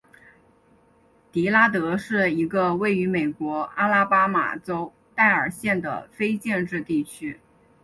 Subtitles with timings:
[1.31, 7.39] 迪拉德是一个位于美国阿拉巴马州戴尔县的非建制地区。